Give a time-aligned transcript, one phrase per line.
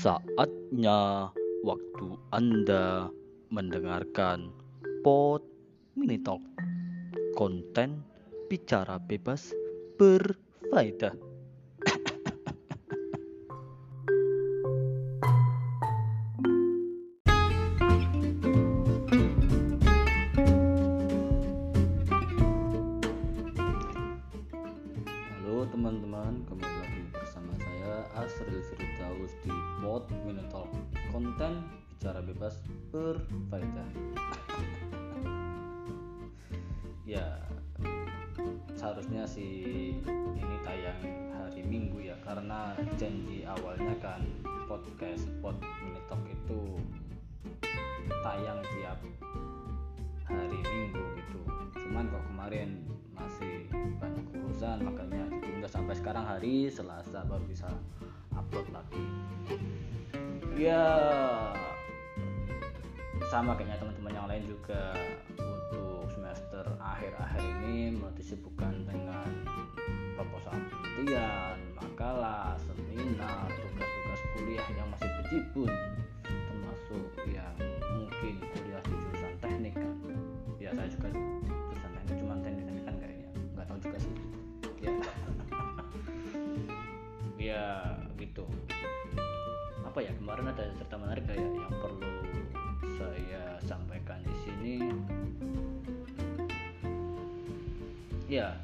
[0.00, 1.28] Saatnya
[1.60, 3.12] waktu Anda
[3.52, 4.48] mendengarkan
[5.04, 5.44] Pod
[5.92, 6.40] Mini Talk
[7.36, 8.00] Konten
[8.48, 9.52] bicara bebas
[10.00, 11.12] berfaedah
[32.90, 33.90] berfaedah
[37.10, 37.42] Ya,
[38.78, 39.98] seharusnya sih
[40.38, 41.02] ini tayang
[41.34, 44.22] hari Minggu ya Karena janji awalnya kan
[44.70, 46.78] podcast Pod Mini Talk itu
[48.22, 48.98] tayang tiap
[50.30, 51.42] hari Minggu gitu.
[51.74, 52.86] Cuman kok kemarin
[53.18, 53.66] masih
[53.98, 57.66] banyak urusan makanya ditunda sampai sekarang hari Selasa baru bisa
[58.34, 59.04] upload lagi.
[60.54, 60.86] Ya
[63.30, 64.90] sama kayaknya teman-teman yang lain juga
[65.38, 69.22] untuk semester akhir-akhir ini mulai disibukkan dengan
[70.18, 75.70] proposal penelitian, makalah, seminar, tugas-tugas kuliah yang masih berjibun
[76.26, 77.54] termasuk yang
[77.94, 79.94] mungkin kuliah di jurusan teknik kan.
[80.58, 83.30] Ya saya juga jurusan teknik cuma teknik teknik kan kayaknya.
[83.54, 84.14] Nggak tahu juga sih.
[84.82, 84.90] Ya.
[87.40, 88.44] Ya gitu.
[89.86, 92.10] Apa ya kemarin ada cerita menarik kayak yang perlu
[92.98, 94.74] saya sampaikan di sini.
[98.30, 98.54] Ya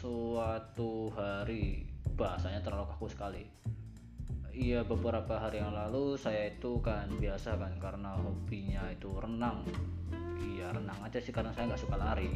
[0.00, 1.84] suatu hari
[2.16, 3.44] bahasanya terlalu kaku sekali.
[4.50, 9.64] Iya beberapa hari yang lalu saya itu kan biasa kan karena hobinya itu renang.
[10.40, 12.32] Iya renang aja sih karena saya nggak suka lari.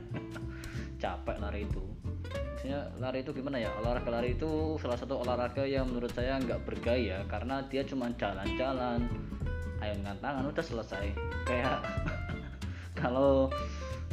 [1.02, 1.82] Capek lari itu.
[2.62, 3.74] Maksudnya lari itu gimana ya?
[3.82, 9.10] Olahraga lari itu salah satu olahraga yang menurut saya nggak bergaya Karena dia cuma jalan-jalan
[9.82, 11.10] Ayunkan tangan udah selesai.
[11.42, 11.82] Kayak
[13.02, 13.50] kalau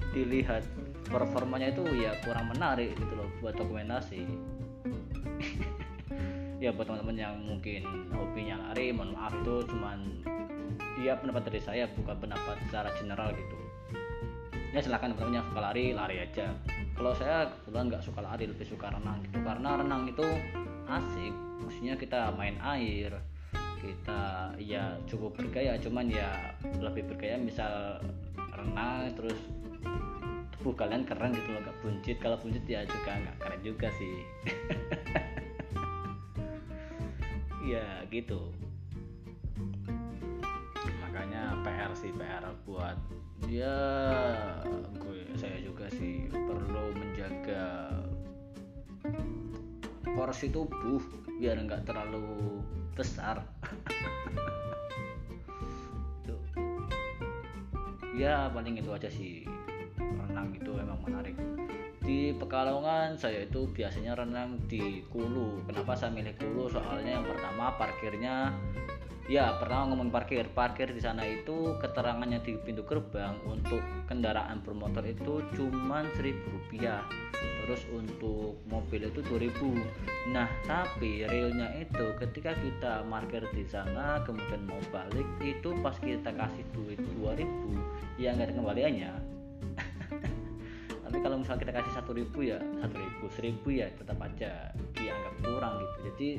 [0.09, 0.65] dilihat
[1.05, 4.25] performanya itu ya kurang menarik gitu loh buat dokumentasi.
[6.59, 10.19] Ya buat teman-teman yang mungkin hobinya lari mohon maaf itu cuman
[10.99, 13.55] ya pendapat dari saya bukan pendapat secara general gitu.
[14.75, 16.51] Ya silahkan teman-teman yang suka lari lari aja.
[16.99, 19.39] Kalau saya kebetulan nggak suka lari lebih suka renang gitu.
[19.39, 20.27] Karena renang itu
[20.91, 21.31] asik
[21.63, 23.13] maksudnya kita main air
[23.79, 26.51] kita ya cukup bergaya cuman ya
[26.83, 28.03] lebih bergaya misal
[28.51, 29.39] renang terus
[30.59, 32.17] tubuh kalian keren gitu loh gak buncit.
[32.19, 34.15] Kalau buncit ya juga nggak keren juga sih.
[37.69, 38.49] Ya gitu.
[41.05, 42.97] Makanya PR sih PR buat
[43.45, 43.77] ya
[44.97, 47.93] gue saya juga sih perlu menjaga
[50.17, 50.97] porsi tubuh
[51.37, 52.59] biar nggak terlalu
[52.99, 53.39] besar.
[56.27, 56.41] Tuh.
[58.19, 59.47] ya paling itu aja sih.
[59.95, 61.39] Renang itu emang menarik.
[62.03, 65.63] Di Pekalongan saya itu biasanya renang di Kulu.
[65.63, 66.67] Kenapa saya milih Kulu?
[66.67, 68.51] Soalnya yang pertama parkirnya
[69.29, 70.49] ya pertama ngomong parkir.
[70.51, 73.79] Parkir di sana itu keterangannya di pintu gerbang untuk
[74.09, 77.05] kendaraan bermotor itu cuman seribu rupiah.
[77.63, 84.65] Terus untuk mobil itu 2000 nah tapi realnya itu ketika kita parkir di sana kemudian
[84.65, 87.45] mau balik itu pas kita kasih duit 2000
[88.17, 89.11] ya nggak ada kembaliannya.
[91.09, 92.97] Tapi kalau misalnya kita kasih satu ribu ya satu
[93.41, 95.97] ribu ya tetap aja dianggap kurang gitu.
[96.09, 96.29] Jadi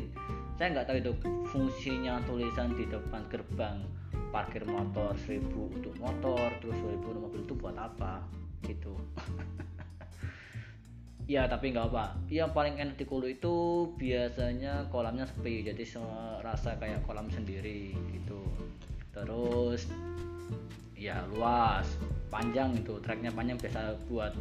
[0.61, 1.13] saya nggak tahu itu
[1.57, 3.81] fungsinya tulisan di depan gerbang
[4.29, 8.21] parkir motor seribu untuk motor terus 2000 untuk mobil itu buat apa
[8.69, 8.93] gitu.
[11.31, 13.55] Ya tapi nggak apa yang paling enak di Kulu itu
[13.95, 15.79] biasanya kolamnya sepi jadi
[16.43, 18.43] rasa kayak kolam sendiri gitu.
[19.15, 19.87] Terus
[20.99, 21.87] ya luas
[22.35, 24.35] panjang itu treknya panjang biasa buat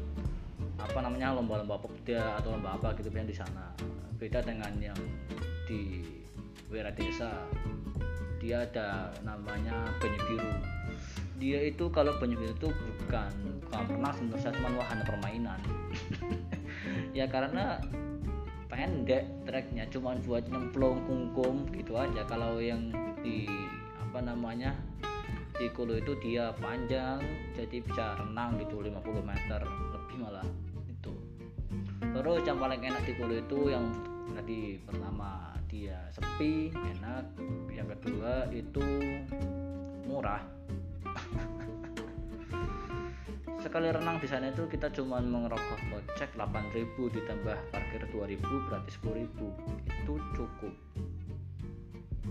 [0.82, 3.66] apa namanya lomba-lomba popda atau lomba apa gitu biasanya di sana.
[4.18, 4.98] Beda dengan yang
[5.70, 6.02] di
[6.74, 7.30] Wira Desa.
[8.42, 10.54] Dia ada namanya banyu biru.
[11.38, 13.30] Dia itu kalau banyu biru itu bukan
[13.70, 15.62] bukan pernah menurut cuma wahana permainan.
[17.10, 17.82] Ya karena
[18.70, 22.24] pendek treknya cuma buat nyemplung kungkum gitu aja.
[22.26, 22.90] Kalau yang
[23.20, 23.46] di
[24.00, 24.74] apa namanya
[25.60, 27.20] di Kulu itu dia panjang
[27.58, 30.48] jadi bisa renang gitu 50 meter lebih malah
[30.88, 31.14] itu.
[32.00, 33.86] Terus yang paling enak di Kulu itu yang
[34.32, 37.30] tadi pertama dia sepi enak.
[37.70, 38.82] Yang kedua itu
[40.10, 40.42] murah.
[43.64, 49.30] Sekali renang di sana itu kita cuma mengerogoh kocek 8000 ditambah parkir 2000 berarti 10000
[49.86, 50.74] itu cukup.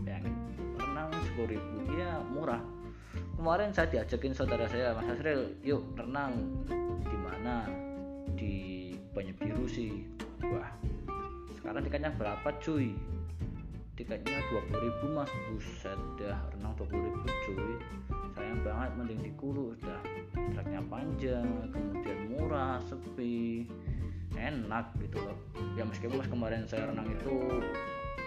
[0.02, 0.34] Bayangin
[0.74, 2.62] renang sepuluh ribu ya murah.
[3.38, 6.66] Kemarin saya diajakin saudara saya Mas Asril yuk renang.
[7.06, 7.70] Di mana?
[8.34, 8.54] Di
[9.14, 10.10] Banyu Biru sih.
[10.42, 10.97] Wah
[11.58, 12.94] sekarang tiketnya berapa cuy?
[13.98, 15.30] Tiketnya 20 ribu mas.
[15.50, 17.74] Buset dah renang 20 ribu cuy.
[18.38, 20.00] Sayang banget mending di Kulu udah
[20.54, 23.66] treknya panjang kemudian murah sepi.
[24.38, 25.34] Enak gitu loh.
[25.74, 27.34] Ya meskipun pas kemarin saya renang itu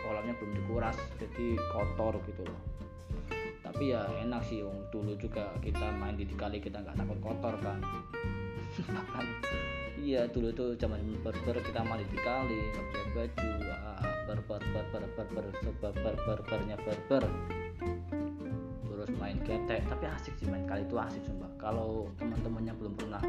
[0.03, 2.59] kolamnya belum dikuras jadi kotor gitu loh.
[3.63, 4.59] Tapi ya enak sih.
[4.91, 7.79] Dulu juga kita main di kali kita nggak takut kotor kan
[10.01, 15.45] iya dulu tuh zaman berber kita mandi di kali pakai baju ah, berber berber berber
[15.61, 17.23] sebab berber bernya berber
[19.01, 21.49] terus main ketek tapi asik sih main kali itu asik sumpah.
[21.57, 23.23] Kalau teman-temannya belum pernah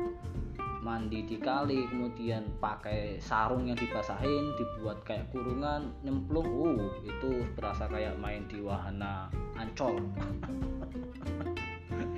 [0.84, 7.88] mandi di kali kemudian pakai sarung yang dibasahin dibuat kayak kurungan nyemplung uh itu berasa
[7.88, 9.96] kayak main di wahana ancol.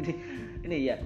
[0.03, 0.13] Ini
[0.67, 0.99] ini ya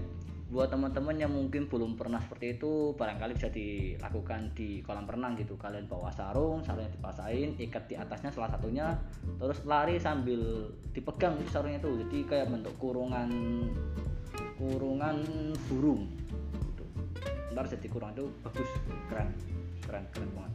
[0.48, 5.60] buat teman-teman yang mungkin belum pernah seperti itu barangkali bisa dilakukan di kolam renang gitu.
[5.60, 8.96] Kalian bawa sarung sarungnya dipasain ikat di atasnya salah satunya
[9.36, 12.00] terus lari sambil dipegang sarungnya itu.
[12.00, 13.28] Jadi kayak bentuk kurungan
[14.56, 15.20] kurungan
[15.68, 16.08] burung
[16.40, 16.84] gitu.
[17.52, 18.70] ntar jadi kurungan itu bagus
[19.12, 19.28] keren
[19.84, 20.54] keren keren banget.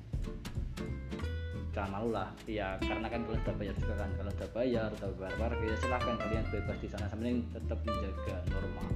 [1.69, 2.33] Jangan malu lah.
[2.49, 4.09] Ya karena kan kalian sudah bayar juga kan.
[4.17, 7.05] Kalau sudah bayar sudah bayar parkir ya silahkan kalian bebas di sana.
[7.05, 8.89] Sambil tetap menjaga normal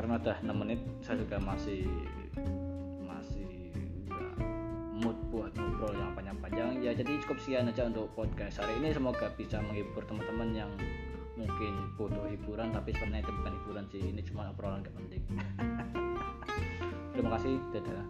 [0.00, 1.84] karena udah 6 menit saya juga masih
[3.04, 3.52] masih
[4.08, 4.32] enggak
[4.96, 6.80] mood buat ngobrol yang panjang-panjang.
[6.80, 8.96] Ya jadi cukup sekian aja untuk podcast hari ini.
[8.96, 10.72] Semoga bisa menghibur teman-teman yang
[11.36, 15.20] mungkin butuh hiburan tapi sebenarnya itu bukan hiburan sih ini cuma obrolan gak penting.
[17.12, 18.00] Terima kasih dadah